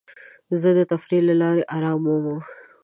زه 0.61 0.69
د 0.77 0.79
تفریح 0.91 1.21
له 1.29 1.35
لارې 1.41 1.63
ارام 1.75 1.99
مومم. 2.05 2.39